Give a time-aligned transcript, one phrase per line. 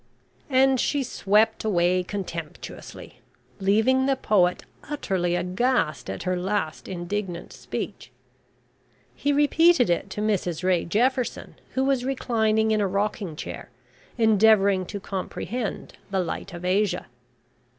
[0.49, 3.19] And she swept away contemptuously,
[3.59, 8.09] leaving the poet utterly aghast at her last indignant speech.
[9.13, 13.69] He repeated it to Mrs Ray Jefferson, who was reclining in a rocking chair,
[14.17, 17.05] endeavouring to comprehend "The Light of Asia."